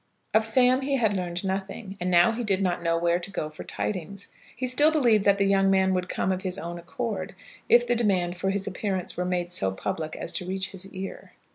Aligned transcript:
Of 0.33 0.47
Sam 0.47 0.81
he 0.81 0.95
had 0.97 1.13
learned 1.15 1.45
nothing, 1.45 1.95
and 1.99 2.09
now 2.09 2.31
he 2.31 2.43
did 2.43 2.59
not 2.59 2.81
know 2.81 2.97
where 2.97 3.19
to 3.19 3.29
go 3.29 3.51
for 3.51 3.63
tidings. 3.63 4.29
He 4.55 4.65
still 4.65 4.89
believed 4.89 5.25
that 5.25 5.37
the 5.37 5.45
young 5.45 5.69
man 5.69 5.93
would 5.93 6.09
come 6.09 6.31
of 6.31 6.41
his 6.41 6.57
own 6.57 6.79
accord, 6.79 7.35
if 7.69 7.85
the 7.85 7.95
demand 7.95 8.35
for 8.35 8.49
his 8.49 8.65
appearance 8.65 9.15
were 9.15 9.25
made 9.25 9.51
so 9.51 9.71
public 9.71 10.15
as 10.15 10.33
to 10.33 10.47
reach 10.47 10.71
his 10.71 10.87
ear. 10.91 11.33